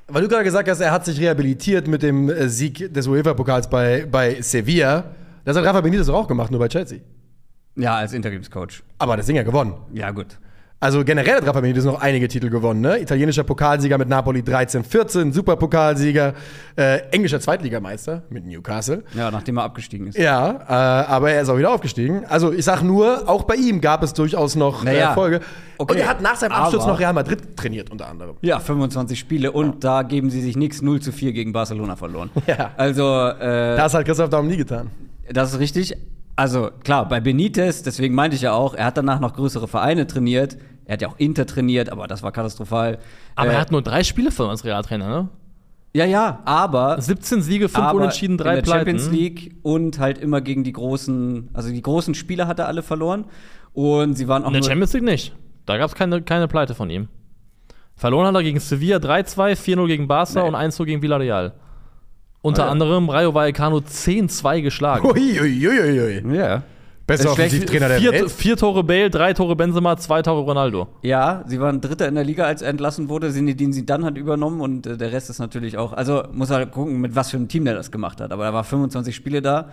[0.08, 3.70] Weil du gerade gesagt hast, er hat sich rehabilitiert mit dem äh, Sieg des UEFA-Pokals
[3.70, 5.04] bei, bei Sevilla.
[5.44, 6.98] Das hat Rafa Benitez doch auch gemacht, nur bei Chelsea.
[7.76, 8.82] Ja, als Interimscoach.
[8.98, 9.74] Aber das Ding ja gewonnen.
[9.92, 10.38] Ja, gut.
[10.82, 12.80] Also generell hat Rafa Benitez noch einige Titel gewonnen.
[12.80, 13.00] Ne?
[13.02, 16.32] Italienischer Pokalsieger mit Napoli 13-14, Superpokalsieger,
[16.74, 19.04] äh, englischer Zweitligameister mit Newcastle.
[19.14, 20.16] Ja, nachdem er abgestiegen ist.
[20.16, 20.72] Ja, äh,
[21.06, 22.24] aber er ist auch wieder aufgestiegen.
[22.26, 25.40] Also ich sag nur, auch bei ihm gab es durchaus noch Naja, äh, Erfolge.
[25.76, 28.36] okay, Und er hat nach seinem Absturz aber- noch Real Madrid trainiert unter anderem.
[28.40, 30.80] Ja, 25 Spiele und da geben sie sich nichts.
[30.80, 32.30] 0 zu 4 gegen Barcelona verloren.
[32.46, 32.70] Ja.
[32.78, 34.90] Also, äh, Das hat Christoph Daum nie getan.
[35.30, 35.94] Das ist richtig.
[36.40, 40.06] Also klar, bei Benitez, deswegen meinte ich ja auch, er hat danach noch größere Vereine
[40.06, 40.56] trainiert.
[40.86, 42.98] Er hat ja auch Inter trainiert, aber das war katastrophal.
[43.36, 45.28] Aber Äh, er hat nur drei Spiele verloren als Realtrainer, ne?
[45.92, 48.98] ja, ja, aber 17 Siege, 5 aber Unentschieden, drei in der Pleiten.
[48.98, 52.82] Champions League und halt immer gegen die großen, also die großen Spieler hat er alle
[52.82, 53.26] verloren
[53.74, 55.34] und sie waren auch In der Champions League nicht.
[55.66, 57.08] Da gab es keine, keine Pleite von ihm.
[57.96, 60.48] Verloren hat er gegen Sevilla 3-2, 4-0 gegen Barca Nee.
[60.48, 61.52] und 1-0 gegen Villarreal.
[62.42, 62.72] Unter Ah, ja.
[62.72, 65.06] anderem Rayo Vallecano 10-2 geschlagen.
[65.06, 66.36] Uiuiuiui.
[66.36, 66.62] Ja.
[67.06, 67.52] Bester schlecht.
[67.54, 68.30] Offensivtrainer der vier, Welt.
[68.30, 70.86] vier Tore Bale, drei Tore Benzema, zwei Tore Ronaldo.
[71.02, 73.30] Ja, sie waren Dritter in der Liga, als er entlassen wurde.
[73.32, 75.92] Sinedin Zidane hat übernommen und äh, der Rest ist natürlich auch.
[75.92, 78.30] Also muss halt gucken, mit was für einem Team der das gemacht hat.
[78.32, 79.70] Aber er war 25 Spiele da,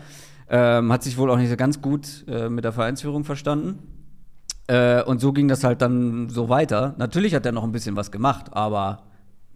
[0.49, 3.79] ähm, hat sich wohl auch nicht so ganz gut äh, mit der Vereinsführung verstanden.
[4.67, 6.95] Äh, und so ging das halt dann so weiter.
[6.97, 9.03] Natürlich hat er noch ein bisschen was gemacht, aber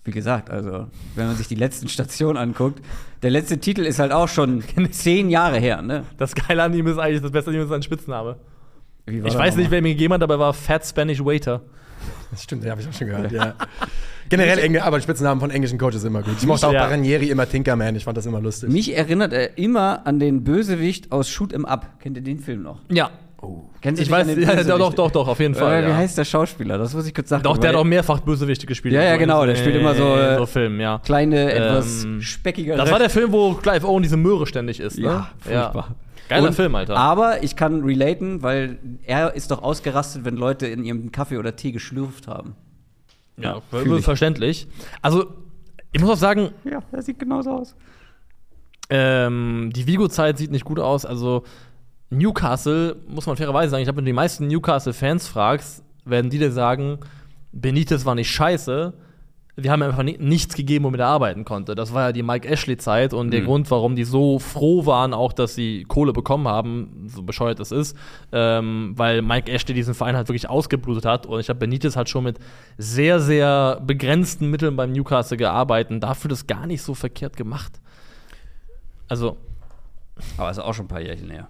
[0.03, 2.81] wie gesagt, also wenn man sich die letzten Stationen anguckt,
[3.22, 5.81] der letzte Titel ist halt auch schon zehn Jahre her.
[5.81, 6.03] Ne?
[6.17, 8.38] Das Geile an ihm ist eigentlich, das Beste an ihm ist sein Spitzname.
[9.05, 11.62] Ich weiß nicht, wer ihm gegeben hat, aber er war Fat Spanish Waiter.
[12.31, 13.55] Das stimmt, den habe ich auch schon gehört, ja.
[14.29, 16.36] Generell, Engl aber Spitznamen von englischen Coaches immer gut.
[16.39, 16.86] Ich mochte auch Ja.
[16.86, 18.70] Baranieri immer Tinkerman, ich fand das immer lustig.
[18.70, 22.00] Mich erinnert er immer an den Bösewicht aus Shoot 'em Up.
[22.00, 22.79] Kennt ihr den Film noch?
[22.89, 23.12] Ja.
[23.81, 25.81] Kennen Sie Ich weiß, ja, doch, doch, doch, auf jeden Fall.
[25.83, 25.95] Äh, wie ja.
[25.95, 26.77] heißt der Schauspieler?
[26.77, 27.41] Das muss ich kurz sagen.
[27.43, 28.93] Doch, der hat auch mehrfach Bösewichte gespielt.
[28.93, 31.00] Ja, ja, genau, der spielt immer so, in äh, so Filmen, ja.
[31.03, 32.77] kleine, etwas Ähm, speckigere.
[32.77, 35.05] Das war der Film, wo Clive Owen diese Möhre ständig ist, ne?
[35.05, 35.95] Ja, furchtbar.
[36.29, 36.95] Geiler Und- Film, Alter.
[36.95, 41.55] Aber ich kann relaten, weil er ist doch ausgerastet, wenn Leute in ihrem Kaffee oder
[41.55, 42.55] Tee geschlürft haben.
[43.38, 43.60] ja,
[43.98, 44.03] ich.
[44.05, 44.67] verständlich.
[45.01, 45.25] Also,
[45.91, 47.75] ich muss auch sagen, Ja, er sieht genauso aus.
[48.89, 51.05] ähm, die Vigo-Zeit sieht nicht gut aus.
[51.05, 51.43] Also,
[52.12, 56.39] Newcastle, muss man fairerweise sagen, ich glaube, wenn du die meisten Newcastle-Fans fragst, werden die
[56.39, 57.00] dir sagen,
[57.53, 58.94] Benitez war nicht scheiße.
[59.56, 61.75] Wir haben einfach ni nichts gegeben, womit er arbeiten konnte.
[61.75, 65.34] Das war ja die Mike Ashley-Zeit und der Grund, warum die so froh waren, auch
[65.34, 67.95] dass sie Kohle bekommen haben, so bescheuert es ist,
[68.32, 71.26] ähm, weil Mike Ashley diesen Verein halt wirklich ausgeblutet hat.
[71.26, 72.39] Und ich glaube, Benitez hat schon mit
[72.78, 77.80] sehr, sehr begrenzten Mitteln beim Newcastle gearbeitet und dafür das gar nicht so verkehrt gemacht.
[79.08, 79.38] Also,
[80.38, 81.50] Aber ist auch schon ein paar Jährchen her.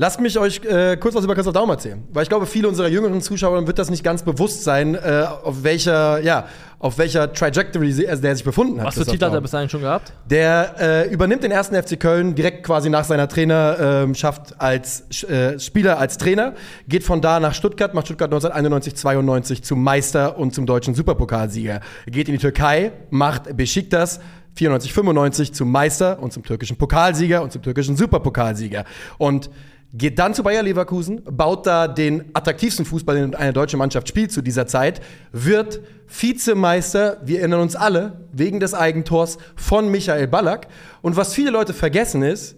[0.00, 2.02] Lasst mich euch äh, kurz was über Christoph Daum erzählen.
[2.10, 5.62] Weil ich glaube, viele unserer jüngeren Zuschauer wird das nicht ganz bewusst sein, äh, auf
[5.62, 6.46] welcher, ja,
[6.78, 8.86] auf welcher Trajectory sie, also der sich befunden hat.
[8.86, 10.14] was für Titel hat er bis dahin schon gehabt?
[10.24, 15.98] Der äh, übernimmt den ersten FC Köln direkt quasi nach seiner Trainerschaft als äh, Spieler,
[15.98, 16.54] als Trainer,
[16.88, 21.80] geht von da nach Stuttgart, macht Stuttgart 1991, 92 zum Meister und zum deutschen Superpokalsieger.
[22.06, 24.18] Geht in die Türkei, macht Besiktas
[24.54, 28.84] 94, 95 zum Meister und zum türkischen Pokalsieger und zum türkischen Superpokalsieger.
[29.18, 29.50] Und
[29.92, 34.30] geht dann zu Bayer Leverkusen, baut da den attraktivsten Fußball, den eine deutsche Mannschaft spielt
[34.32, 35.00] zu dieser Zeit,
[35.32, 40.68] wird Vizemeister, wir erinnern uns alle, wegen des Eigentors von Michael Ballack.
[41.02, 42.56] Und was viele Leute vergessen ist,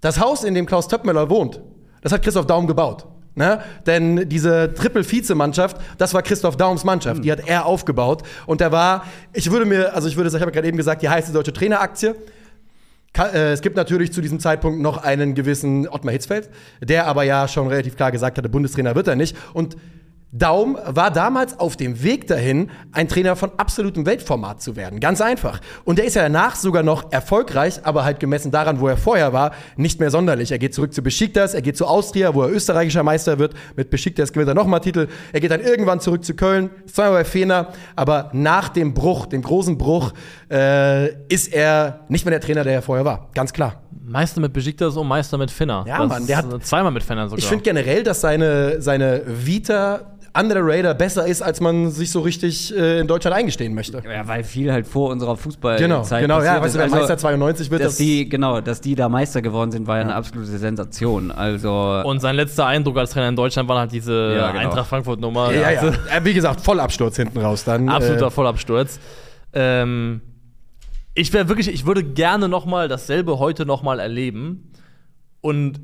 [0.00, 1.60] das Haus, in dem Klaus Töppmöller wohnt,
[2.02, 3.06] das hat Christoph Daum gebaut.
[3.38, 3.60] Ne?
[3.84, 8.22] Denn diese Triple-Vize-Mannschaft, das war Christoph Daums Mannschaft, die hat er aufgebaut.
[8.46, 11.02] Und der war, ich würde mir, also ich würde sagen, ich habe gerade eben gesagt,
[11.02, 12.14] die heiße deutsche Traineraktie.
[13.18, 16.48] Äh, Es gibt natürlich zu diesem Zeitpunkt noch einen gewissen Ottmar Hitzfeld,
[16.80, 19.36] der aber ja schon relativ klar gesagt hatte, Bundestrainer wird er nicht.
[19.52, 19.76] Und
[20.38, 25.00] Daum war damals auf dem Weg dahin, ein Trainer von absolutem Weltformat zu werden.
[25.00, 25.60] Ganz einfach.
[25.84, 29.32] Und er ist ja danach sogar noch erfolgreich, aber halt gemessen daran, wo er vorher
[29.32, 30.52] war, nicht mehr sonderlich.
[30.52, 33.54] Er geht zurück zu Besiktas, er geht zu Austria, wo er österreichischer Meister wird.
[33.76, 35.08] Mit Besiktas gewinnt er nochmal Titel.
[35.32, 37.68] Er geht dann irgendwann zurück zu Köln, zweimal bei Fener.
[37.94, 40.12] Aber nach dem Bruch, dem großen Bruch,
[40.50, 43.30] äh, ist er nicht mehr der Trainer, der er vorher war.
[43.34, 43.82] Ganz klar.
[44.08, 45.84] Meister mit Besiktas und Meister mit Finner.
[45.88, 47.38] Ja, Das Mann, der hat- zweimal mit Finner sogar.
[47.38, 52.10] Ich finde generell, dass seine, seine Vita under the radar besser ist, als man sich
[52.10, 54.02] so richtig äh, in Deutschland eingestehen möchte.
[54.04, 57.18] Ja, weil viel halt vor unserer Fußballzeit Genau, genau, ja, weißt du, wer Also, Meister
[57.18, 60.14] 92 wird, dass das- die, genau, dass die da Meister geworden sind, war ja eine
[60.14, 61.30] absolute Sensation.
[61.30, 64.64] Also, und sein letzter Eindruck als Trainer in Deutschland war halt diese Ja, genau.
[64.64, 65.52] Eintracht Frankfurt-Nummer.
[65.52, 65.80] Ja, ja.
[65.80, 67.88] Also, Äh, Wie gesagt, Vollabsturz hinten raus dann.
[67.88, 69.00] absoluter Äh, Vollabsturz.
[69.52, 70.20] Ähm,
[71.14, 74.70] ich wäre wirklich, ich würde gerne noch mal dasselbe heute noch mal erleben
[75.40, 75.80] und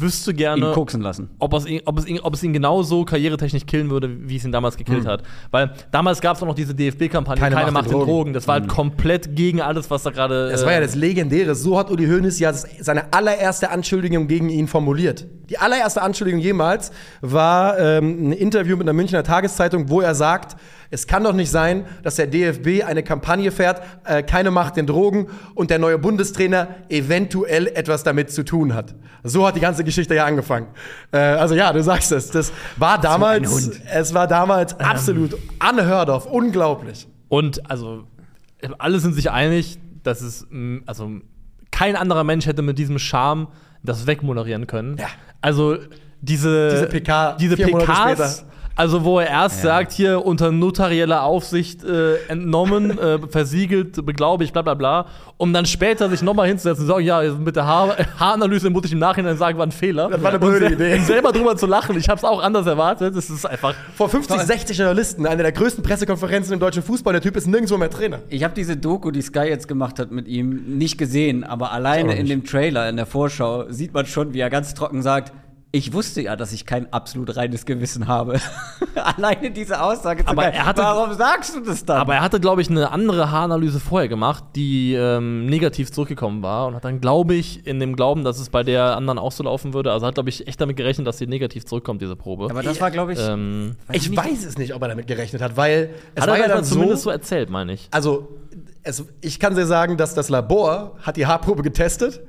[0.00, 1.30] wüsste Ihn gerne, koksen lassen.
[1.38, 4.44] ob es, ihn, ob, es ihn, ob es ihn genauso karrieretechnisch killen würde, wie es
[4.44, 5.22] ihn damals gekillt hat.
[5.50, 8.06] Weil damals gab es auch noch diese DFB-Kampagne, Keine keine, Macht Macht in Drogen.
[8.06, 8.32] Drogen.
[8.32, 10.50] Das war halt komplett gegen alles, was da gerade.
[10.50, 11.54] Das war ja äh, das Legendäre.
[11.54, 15.26] So hat Uli Hoeneß ja seine allererste Anschuldigung gegen ihn formuliert.
[15.50, 20.56] Die allererste Anschuldigung jemals war ähm, ein Interview mit einer Münchner Tageszeitung, wo er sagt,
[20.90, 24.86] es kann doch nicht sein, dass der DFB eine Kampagne fährt, äh, keine Macht in
[24.86, 28.94] Drogen und der neue Bundestrainer eventuell etwas damit zu tun hat.
[29.22, 30.68] So hat die ganze Geschichte ja angefangen.
[31.12, 32.30] Äh, also ja, du sagst es.
[32.30, 33.80] Das war damals, Hund.
[33.92, 37.08] es war damals absolut unheard of, unglaublich.
[37.28, 38.04] Und also,
[38.78, 41.10] alle sind sich einig, dass es, mh, also,
[41.72, 43.48] kein anderer Mensch hätte mit diesem Charme
[43.82, 44.96] das wegmoderieren können.
[44.98, 45.08] Ja.
[45.40, 45.76] Also,
[46.20, 48.44] diese, Diese PK, diese PKs.
[48.76, 54.60] Also, wo er erst sagt, hier unter notarieller Aufsicht äh, entnommen, äh, versiegelt, beglaubigt, bla
[54.60, 55.06] bla bla,
[55.38, 58.92] um dann später sich nochmal hinzusetzen und sagen, ja, mit der Haar Haaranalyse muss ich
[58.92, 60.10] im Nachhinein sagen, war ein Fehler.
[60.10, 60.98] Das war eine Und blöde Idee.
[60.98, 63.16] selber drüber zu lachen, ich habe es auch anders erwartet.
[63.16, 63.74] Das ist einfach.
[63.94, 67.14] Vor 50, 60 Journalisten, eine der größten Pressekonferenzen im deutschen Fußball.
[67.14, 68.18] Der Typ ist nirgendwo mehr Trainer.
[68.28, 72.14] Ich habe diese Doku, die Sky jetzt gemacht hat mit ihm, nicht gesehen, aber alleine
[72.16, 75.32] in dem Trailer, in der Vorschau, sieht man schon, wie er ganz trocken sagt,
[75.76, 78.40] ich wusste ja, dass ich kein absolut reines Gewissen habe.
[78.94, 81.98] Alleine diese Aussage zu Aber er hatte- Warum sagst du das dann?
[81.98, 86.66] Aber er hatte, glaube ich, eine andere Haaranalyse vorher gemacht, die ähm, negativ zurückgekommen war
[86.68, 89.44] und hat dann, glaube ich, in dem Glauben, dass es bei der anderen auch so
[89.44, 92.48] laufen würde, also hat, glaube ich, echt damit gerechnet, dass sie negativ zurückkommt, diese Probe.
[92.50, 94.18] Aber das war, glaube ich, ähm, Ich nicht.
[94.18, 96.64] weiß es nicht, ob er damit gerechnet hat, weil es hat war er ja dann
[96.64, 97.88] zumindest so, so erzählt, meine ich.
[97.90, 98.28] also
[98.82, 102.20] es, ich kann dir sagen, dass das Labor hat die Haarprobe getestet, hat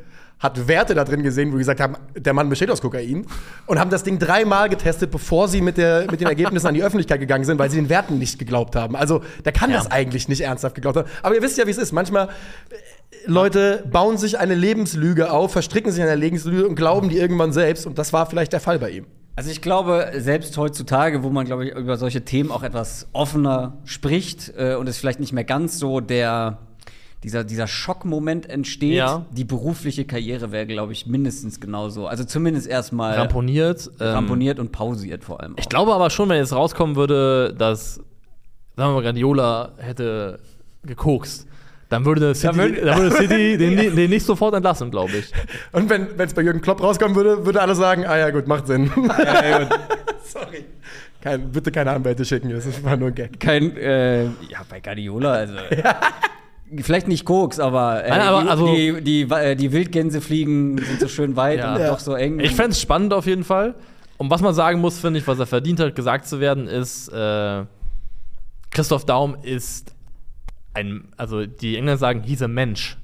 [0.41, 3.25] Werte da drin gesehen, wo die gesagt haben, der Mann besteht aus Kokain
[3.65, 6.83] und haben das Ding dreimal getestet, bevor sie mit, der, mit den Ergebnissen an die
[6.83, 8.95] Öffentlichkeit gegangen sind, weil sie den Werten nicht geglaubt haben.
[8.95, 9.77] Also der kann Ja.
[9.77, 11.09] das eigentlich nicht ernsthaft geglaubt haben.
[11.23, 11.91] Aber ihr wisst ja, wie es ist.
[11.91, 12.75] Manchmal äh,
[13.25, 17.51] Leute bauen sich eine Lebenslüge auf, verstricken sich in eine Lebenslüge und glauben die irgendwann
[17.51, 17.87] selbst.
[17.87, 19.05] Und das war vielleicht der Fall bei ihm.
[19.35, 23.77] Also ich glaube, selbst heutzutage, wo man, glaube ich, über solche Themen auch etwas offener
[23.85, 26.57] spricht äh, und es vielleicht nicht mehr ganz so der
[27.23, 29.25] dieser, dieser Schockmoment entsteht, Ja.
[29.31, 32.07] die berufliche Karriere wäre, glaube ich, mindestens genauso.
[32.07, 33.89] Also zumindest erstmal Ramponiert.
[33.99, 35.53] ähm, ramponiert und pausiert vor allem.
[35.55, 35.59] Auch.
[35.59, 38.03] Ich glaube aber schon, wenn jetzt rauskommen würde, dass, sagen
[38.75, 40.39] wir mal, Guardiola hätte
[40.83, 41.47] gekokst,
[41.89, 45.31] dann würde City, würde- dann würde City den, den nicht sofort entlassen, glaube ich.
[45.71, 48.67] Und wenn es bei Jürgen Klopp rauskommen würde, würde alle sagen, ah ja gut, macht
[48.67, 48.91] Sinn.
[49.17, 49.79] Ja, gut.
[50.23, 50.65] Sorry.
[51.21, 53.39] Kein, bitte keine Anwälte schicken, das ist einfach nur ein Gag.
[53.39, 55.55] Kein, äh, ja, bei Guardiola, also.
[56.81, 60.77] Vielleicht nicht Koks, aber, äh, Nein, aber die, also- die, die, äh, die Wildgänse fliegen
[60.77, 61.75] sind so schön weit Ja.
[61.75, 62.39] und doch so eng.
[62.39, 63.75] Ich fände es spannend auf jeden Fall.
[64.17, 67.07] Und was man sagen muss, finde ich, was er verdient hat, gesagt zu werden, ist,
[67.09, 67.63] äh,
[68.71, 69.93] Christoph Daum ist
[70.73, 72.97] ein, also die Engländer sagen, he's a Mensch.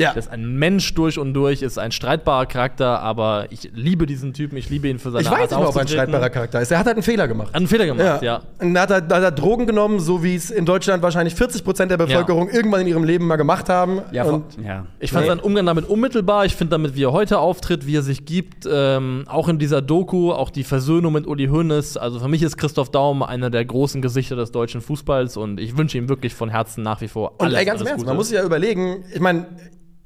[0.00, 0.14] Ja.
[0.14, 4.32] Das ist ein Mensch durch und durch, ist ein streitbarer Charakter, aber ich liebe diesen
[4.32, 6.60] Typen, ich liebe ihn für seine Ich Art weiß nicht, ob er ein streitbarer Charakter
[6.60, 6.70] ist.
[6.70, 7.48] Er hat halt einen Fehler gemacht.
[7.48, 8.42] Hat einen Fehler gemacht, ja.
[8.58, 11.34] Und da hat er, da hat er Drogen genommen, so wie es in Deutschland wahrscheinlich
[11.34, 14.00] 40 Prozent der Bevölkerung irgendwann in ihrem Leben mal gemacht haben.
[14.12, 14.86] ja, und ja.
[14.98, 15.28] Ich fand Nee.
[15.30, 16.44] seinen Umgang damit unmittelbar.
[16.46, 19.82] Ich finde damit, wie er heute auftritt, wie er sich gibt, ähm, auch in dieser
[19.82, 21.96] Doku, auch die Versöhnung mit Uli Hoeneß.
[21.96, 25.76] Also für mich ist Christoph Daum einer der großen Gesichter des deutschen Fußballs und ich
[25.76, 27.98] wünsche ihm wirklich von Herzen nach wie vor Und alles, ey, ganz im alles Ernst,
[28.04, 28.06] Gute.
[28.08, 29.46] man muss sich ja überlegen, ich meine,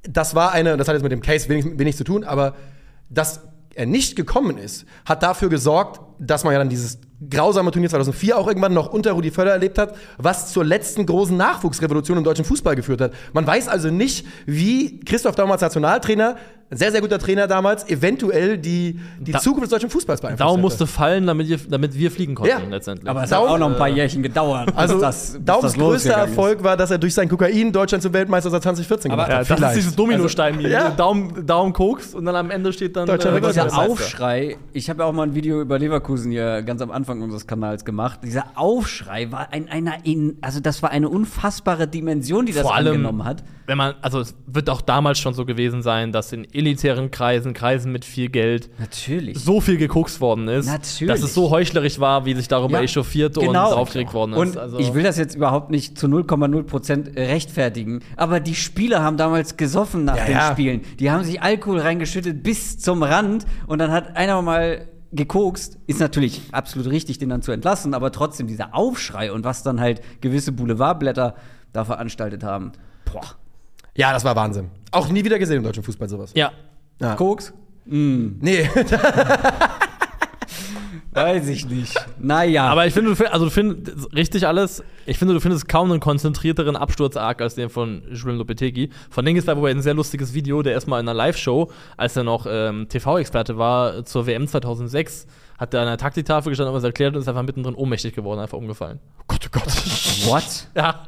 [0.08, 2.54] das war eine, das hat jetzt mit dem Case wenig, wenig zu tun, aber
[3.08, 3.42] dass
[3.74, 6.98] er nicht gekommen ist, hat dafür gesorgt, dass man ja dann dieses
[7.30, 11.36] grausame Turnier 2004 auch irgendwann noch unter Rudi Völler erlebt hat, was zur letzten großen
[11.36, 13.12] Nachwuchsrevolution im deutschen Fußball geführt hat.
[13.32, 16.36] Man weiß also nicht, wie Christoph damals Nationaltrainer,
[16.70, 20.40] ein sehr, sehr guter Trainer damals, eventuell die, die Da- Zukunft des deutschen Fußballs beeinflusst
[20.40, 20.62] Daum hätte.
[20.62, 22.68] musste fallen, damit wir, damit wir fliegen konnten Ja.
[22.68, 23.08] letztendlich.
[23.08, 24.72] Aber es Daum- hat auch noch ein paar Jährchen gedauert.
[24.74, 26.16] Also das, Daums das größter ist.
[26.30, 29.34] Erfolg war, dass er durch sein Kokain Deutschland zum Weltmeister seit 2014 Aber- gemacht ja,
[29.36, 29.40] hat.
[29.42, 29.76] das ist Vielleicht.
[29.76, 30.90] dieses Dominostein, Also, ja.
[30.90, 33.50] Daumen, Daumen Koks und dann am Ende steht dann Aber Rekord.
[33.54, 33.78] dieser.
[33.78, 37.46] Aufschrei, ich habe ja auch mal ein Video über Leverkusen hier ganz am Anfang unseres
[37.46, 38.20] Kanals gemacht.
[38.24, 42.74] Dieser Aufschrei war ein, einer, in, also das war eine unfassbare Dimension, die das Vor
[42.74, 43.44] allem, angenommen hat.
[43.66, 47.54] wenn man, also es wird auch damals schon so gewesen sein, dass in elitären Kreisen,
[47.54, 49.38] Kreisen mit viel Geld, Natürlich.
[49.38, 51.12] so viel gekokst worden ist, Natürlich.
[51.12, 53.72] dass es so heuchlerisch war, wie sich darüber Ja, echauffiert und genau.
[53.72, 54.38] aufgeregt worden ist.
[54.38, 59.16] Und Also- ich will das jetzt überhaupt nicht zu 0,0% rechtfertigen, aber die Spieler haben
[59.16, 60.52] damals gesoffen nach Ja, den ja.
[60.52, 60.80] Spielen.
[60.98, 65.78] Die haben sich Alkohol reingeschüttet bis zum Rand und dann hat einer mal gekokst.
[65.86, 69.80] Ist natürlich absolut richtig, den dann zu entlassen, aber trotzdem dieser Aufschrei und was dann
[69.80, 71.34] halt gewisse Boulevardblätter
[71.72, 72.72] da veranstaltet haben.
[73.10, 73.22] Boah.
[73.96, 74.70] Ja, das war Wahnsinn.
[74.90, 76.32] Auch nie wieder gesehen im deutschen Fußball sowas.
[76.34, 76.52] ja.
[77.00, 77.16] Ja.
[77.16, 77.52] Koks?
[77.86, 78.38] Mm.
[78.40, 78.70] Nee,
[81.14, 81.94] Weiß ich nicht.
[82.18, 82.66] Naja.
[82.66, 84.82] Aber ich finde, du, find- also du findest richtig alles.
[85.06, 88.90] Ich finde, du findest kaum einen konzentrierteren Absturz-Arc als den von Julien Lopetegui.
[89.10, 92.16] Von dem gibt es wobei ein sehr lustiges Video, der erstmal in einer Live-Show, als
[92.16, 95.26] er noch ähm, TV-Experte war, zur WM 2006,
[95.58, 98.40] hat er an der Taktiktafel gestanden und was erklärt und ist einfach mittendrin ohnmächtig geworden,
[98.40, 98.98] einfach umgefallen.
[99.20, 99.66] Oh Gott, oh Gott.
[100.26, 100.68] What?
[100.74, 101.04] Ja.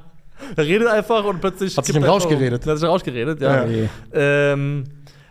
[0.55, 1.77] Er redet einfach und plötzlich.
[1.77, 2.31] Hat sich im er Rausch um.
[2.31, 2.65] geredet.
[2.67, 3.65] Hat sich im Rausch geredet, ja.
[3.65, 3.89] Ja.
[4.13, 4.85] Ähm,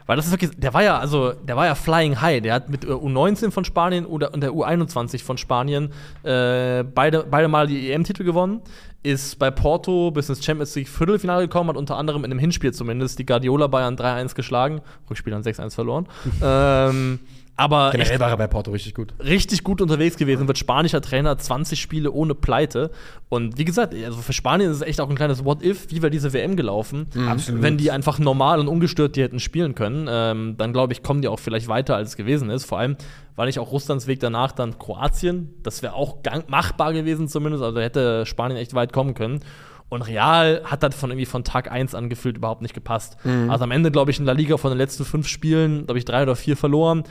[0.05, 2.41] weil das ist wirklich, der war ja, also, der war ja flying high.
[2.41, 5.91] Der hat mit äh, U19 von Spanien oder und der U21 von Spanien
[6.23, 8.61] äh, beide, beide Mal die EM-Titel gewonnen.
[9.03, 12.73] Ist bei Porto bis ins Champions League Viertelfinale gekommen, hat unter anderem in einem Hinspiel
[12.73, 14.81] zumindest die Guardiola Bayern 3-1 geschlagen.
[15.09, 16.07] Rückspiel dann 6-1 verloren.
[16.41, 17.19] ähm,
[17.57, 19.13] aber echt Generell war er bei Porto richtig gut.
[19.23, 22.91] richtig gut unterwegs gewesen, wird spanischer Trainer, 20 Spiele ohne Pleite.
[23.29, 26.09] Und wie gesagt, also für Spanien ist es echt auch ein kleines What-If, wie wäre
[26.09, 27.07] diese WM gelaufen.
[27.27, 27.61] Absolut.
[27.61, 31.21] Wenn die einfach normal und ungestört die hätten spielen können, ähm, dann glaube ich, kommen
[31.21, 32.65] die auch vielleicht weiter, als es gewesen ist.
[32.65, 32.97] Vor allem
[33.35, 35.53] war nicht auch Russlands Weg danach dann Kroatien.
[35.63, 37.63] Das wäre auch gang machbar gewesen zumindest.
[37.63, 39.39] Also hätte Spanien echt weit kommen können.
[39.87, 43.17] Und Real hat das von irgendwie von Tag 1 an gefühlt überhaupt nicht gepasst.
[43.49, 46.05] Also am Ende, glaube ich, in La Liga von den letzten fünf Spielen, glaube ich,
[46.05, 47.03] drei oder vier verloren.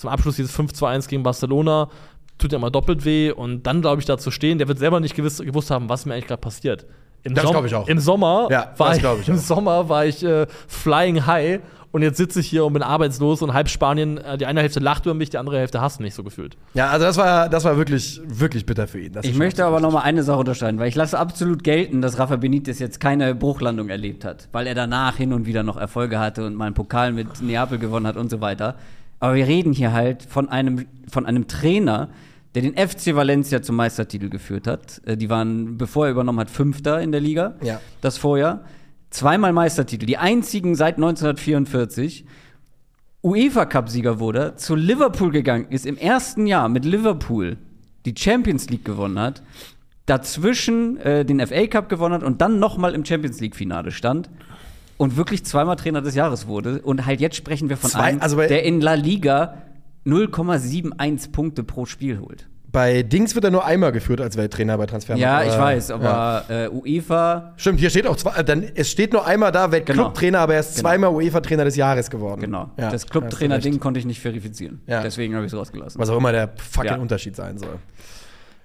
[0.00, 1.88] Zum Abschluss dieses 5-2-1 gegen Barcelona.
[2.38, 3.30] Tut ja mal doppelt weh.
[3.30, 6.06] Und dann, glaube ich, da zu stehen, der wird selber nicht gewiss, gewusst haben, was
[6.06, 6.86] mir eigentlich gerade passiert.
[7.22, 7.86] Im Das Som- glaub ich auch.
[7.86, 9.36] Im Sommer Ja, war ich, ich im.
[9.36, 11.60] Sommer war ich äh, flying high
[11.92, 14.80] und jetzt sitze ich hier und bin arbeitslos und halb Spanien, äh, die eine Hälfte
[14.80, 16.56] lacht über mich, die andere Hälfte hasst mich so gefühlt.
[16.72, 19.12] Ja, also das war, das war wirklich, wirklich bitter für ihn.
[19.12, 22.18] Das Ich möchte aber noch mal eine Sache unterscheiden, weil ich lasse absolut gelten, dass
[22.18, 26.18] Rafa Benitez jetzt keine Bruchlandung erlebt hat, weil er danach hin und wieder noch Erfolge
[26.18, 28.76] hatte und mal einen Pokal mit Neapel gewonnen hat und so weiter.
[29.20, 32.08] Aber wir reden hier halt von einem, von einem Trainer,
[32.54, 35.00] der den FC Valencia zum Meistertitel geführt hat.
[35.06, 37.54] Äh, Die waren, bevor er übernommen hat, Fünfter in der Liga.
[37.62, 37.80] Ja.
[38.00, 38.64] Das Vorjahr.
[39.10, 42.24] Zweimal Meistertitel, die einzigen seit 1944.
[43.22, 47.58] UEFA-Cup-Sieger wurde, zu Liverpool gegangen ist, im ersten Jahr mit Liverpool
[48.06, 49.42] die Champions League gewonnen hat,
[50.06, 54.30] dazwischen äh, den FA Cup gewonnen hat und dann nochmal im Champions League-Finale stand
[55.00, 56.82] und wirklich zweimal Trainer des Jahres wurde.
[56.82, 59.54] Und halt jetzt sprechen wir von Zwei- einem, also bei- der in La Liga
[60.04, 62.46] 0,71 Punkte pro Spiel holt.
[62.72, 65.20] Bei Dings wird er nur einmal geführt als Welttrainer bei Transfermarkt.
[65.22, 68.88] Ja, ich Aber- weiß, aber äh, UEFA, Stimmt, hier steht auch zwei, äh, dann, es
[68.90, 70.88] steht nur einmal da Weltclubtrainer, aber er ist Genau.
[70.88, 72.40] zweimal UEFA-Trainer des Jahres geworden.
[72.42, 72.70] genau.
[72.78, 74.82] Ja, das Clubtrainer-Ding konnte ich nicht verifizieren.
[74.86, 75.02] Ja.
[75.02, 76.00] Deswegen habe ich es rausgelassen.
[76.00, 76.98] Was auch immer der fucking Ja.
[76.98, 77.76] Unterschied sein soll.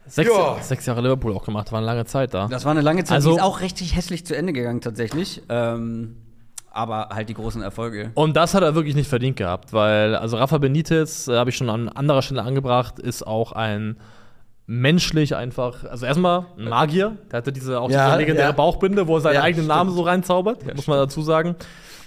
[0.08, 0.58] Sechs, Ja.
[0.62, 2.48] sechs Jahre Liverpool auch gemacht, war eine lange Zeit da.
[2.48, 3.16] Das war eine lange Zeit.
[3.16, 5.42] Also- die ist auch richtig hässlich zu Ende gegangen, tatsächlich.
[5.50, 6.18] Ähm,
[6.76, 8.12] aber halt die großen Erfolge.
[8.16, 11.56] Und das hat er wirklich nicht verdient gehabt, weil, also Rafa Benitez, äh, habe ich
[11.58, 13.98] schon an anderer Stelle angebracht, ist auch ein
[14.68, 18.52] menschlich einfach, also erstmal ein Magier, der hatte diese auch Ja, diese legendäre ja.
[18.52, 19.98] Bauchbinde, wo er seinen Ja, eigenen Namen stimmt.
[19.98, 21.56] so reinzaubert, muss man dazu sagen.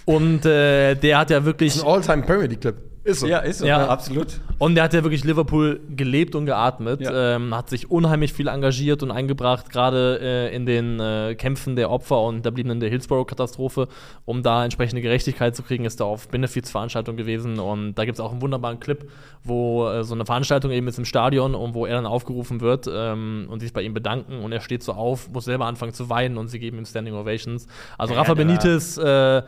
[0.05, 2.75] Und äh, der hat ja wirklich Ein All-Time Premier League-Clip.
[3.09, 3.27] Ist so.
[3.27, 3.87] ist Ja.
[3.87, 4.39] absolut.
[4.57, 7.35] Und der hat ja wirklich Liverpool gelebt und geatmet, Ja.
[7.35, 11.89] ähm, hat sich unheimlich viel engagiert und eingebracht, gerade äh, in den äh, Kämpfen der
[11.89, 13.87] Opfer und der bliebenen der Hillsborough-Katastrophe,
[14.25, 17.59] um da entsprechende Gerechtigkeit zu kriegen, ist er auf Benefizveranstaltungen gewesen.
[17.59, 19.09] Und da gibt es auch einen wunderbaren Clip,
[19.43, 22.89] wo äh, so eine Veranstaltung eben ist im Stadion und wo er dann aufgerufen wird
[22.91, 26.09] ähm, und sich bei ihm bedanken und er steht so auf, muss selber anfangen zu
[26.09, 27.67] weinen und sie geben ihm Standing Ovations.
[27.97, 29.41] Also Rafa der war- Benitez, äh,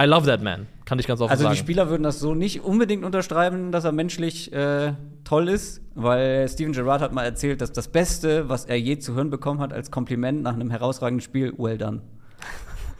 [0.00, 1.54] I love that man, kann ich ganz offen Also sagen.
[1.54, 4.92] die Spieler würden das so nicht unbedingt unterschreiben, dass er menschlich äh,
[5.24, 9.14] toll ist, weil Steven Gerrard hat mal erzählt, dass das Beste, was er je zu
[9.14, 12.00] hören bekommen hat als Kompliment nach einem herausragenden Spiel, well done.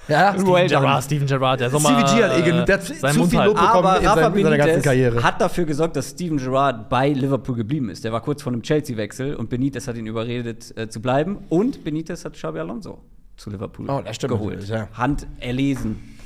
[0.08, 0.68] Ja, Well Steven done.
[0.68, 1.88] Gerrard, Steven Gerrard, der Sommer.
[1.90, 3.40] CVG hat eh genug- der hat sein zu Mund viel.
[3.42, 5.22] Lob bekommen Aber in seinem- in seiner ganzen Karriere.
[5.22, 8.04] hat dafür gesorgt, dass Steven Gerrard bei Liverpool geblieben ist.
[8.04, 11.38] Der war kurz vor einem Chelsea-Wechsel und Benitez hat ihn überredet äh, zu bleiben.
[11.50, 13.02] Und Benitez hat Xabi Alonso
[13.36, 14.66] zu Liverpool Oh, das stimmt geholt.
[14.66, 14.88] ja.
[14.94, 16.17] Hand erlesen.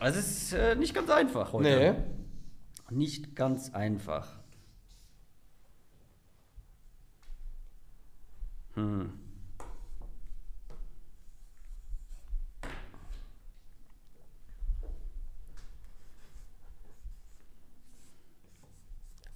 [0.00, 1.64] Also es ist äh, nicht ganz einfach heute.
[2.90, 2.96] Nee.
[2.96, 4.28] Nicht ganz einfach.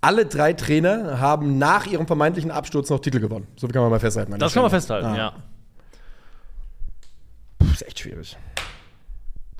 [0.01, 3.49] Alle drei Trainer haben nach ihrem vermeintlichen Absturz noch Titel gewonnen.
[3.57, 4.39] So kann man mal festhalten.
[4.39, 5.17] Das kann man festhalten, Ah.
[5.17, 5.33] ja.
[7.59, 8.37] Puh, ist echt schwierig.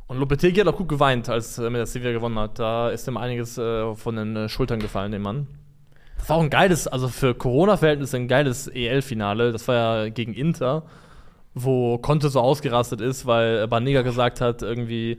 [0.09, 2.59] Und Lopetegui hat auch gut geweint, als er mit der Sevilla gewonnen hat.
[2.59, 5.47] Da ist ihm einiges äh, von den äh, Schultern gefallen, dem Mann.
[6.17, 9.53] Das war auch ein geiles, also für Corona-Verhältnisse ein geiles EL-Finale.
[9.53, 10.85] Das war ja gegen Inter,
[11.55, 15.19] wo Conte so ausgerastet ist, weil Banega gesagt hat, irgendwie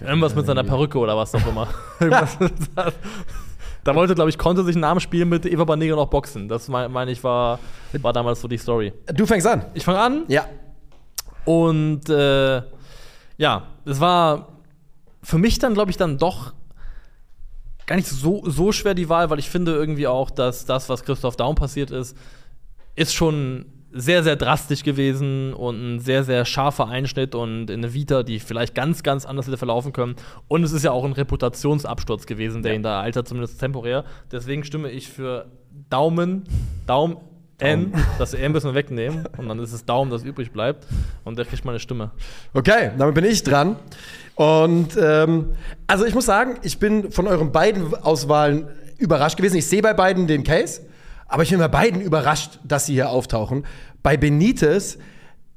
[0.00, 1.68] irgendwas mit seiner Perücke oder was auch immer.
[3.84, 6.48] Da wollte, glaube ich, Conte sich einen Namen spielen mit Eva Banega noch boxen.
[6.48, 7.58] Das meine mein ich war,
[8.00, 8.92] war damals so die Story.
[9.12, 9.64] Du fängst an.
[9.74, 10.22] Ich fange an.
[10.28, 10.44] Ja.
[11.44, 12.62] Und äh,
[13.36, 14.48] ja, es war
[15.22, 16.52] für mich dann, glaube ich, dann doch
[17.86, 21.04] gar nicht so, so schwer die Wahl, weil ich finde irgendwie auch, dass das, was
[21.04, 22.16] Christoph Daum passiert ist,
[22.94, 27.92] ist schon sehr, sehr drastisch gewesen und ein sehr, sehr scharfer Einschnitt und in eine
[27.92, 30.16] Vita, die vielleicht ganz, ganz anders hätte verlaufen können.
[30.48, 34.04] Und es ist ja auch ein Reputationsabsturz gewesen, der ihn da altert, zumindest temporär.
[34.30, 35.46] Deswegen stimme ich für
[35.90, 36.44] Daumen,
[36.86, 37.18] Daum,
[37.62, 40.86] N, das N müssen wir wegnehmen und dann ist es Daumen, das übrig bleibt
[41.24, 42.10] und der kriegt meine Stimme.
[42.52, 43.76] Okay, damit bin ich dran.
[44.34, 45.52] Und ähm,
[45.86, 48.66] also ich muss sagen, ich bin von euren beiden Auswahlen
[48.98, 49.56] überrascht gewesen.
[49.56, 50.82] Ich sehe bei beiden den Case,
[51.26, 53.64] aber ich bin bei beiden überrascht, dass sie hier auftauchen.
[54.02, 54.98] Bei Benitez,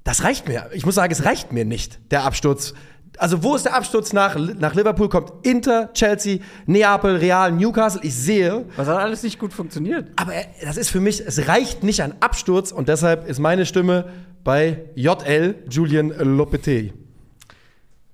[0.03, 0.69] das reicht mir.
[0.73, 2.73] Ich muss sagen, es reicht mir nicht, der Absturz.
[3.17, 5.09] Also, wo ist der Absturz nach, nach Liverpool?
[5.09, 8.01] Kommt Inter, Chelsea, Neapel, Real, Newcastle.
[8.03, 10.07] Ich sehe, Was hat alles nicht gut funktioniert?
[10.15, 14.05] aber das ist für mich, es reicht nicht an Absturz und deshalb ist meine Stimme
[14.43, 16.93] bei JL Julian Lopetegui.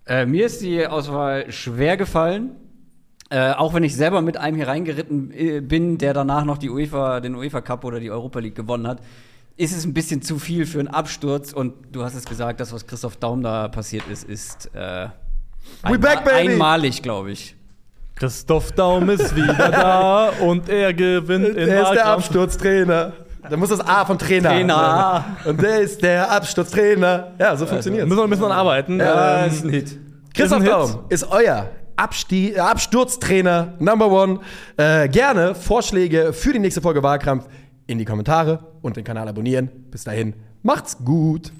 [0.06, 2.52] Äh, mir ist die Auswahl schwer gefallen.
[3.30, 6.70] Äh, auch wenn ich selber mit einem hier reingeritten äh, bin, der danach noch die
[6.70, 9.00] UEFA, den UEFA Cup oder die Europa League gewonnen hat,
[9.58, 11.54] ist es ein bisschen zu viel für einen Absturz.
[11.54, 15.08] Und du hast es gesagt, das, was Christoph Daum da passiert ist, ist äh,
[15.84, 17.56] We back, einmalig, glaube ich.
[18.16, 22.06] Christoph Daum ist wieder da und er gewinnt in Der ist der.
[22.08, 23.14] Absturztrainer.
[23.50, 24.50] Da muss das A von Trainer.
[24.50, 25.26] Trainer.
[25.46, 27.32] Und der ist der Absturztrainer.
[27.40, 29.00] Ja, so funktioniert Müssen wir ein bisschen arbeiten.
[29.00, 29.98] Ja, Ähm, ist ein Hit.
[30.36, 30.64] Christoph.
[30.64, 34.40] Daum ist euer Abstie Absturztrainer Number One.
[34.78, 37.46] Äh, gerne Vorschläge für die nächste Folge Wahlkampf
[37.88, 39.70] in die Kommentare und den Kanal abonnieren.
[39.91, 41.52] Bis dahin, macht's gut.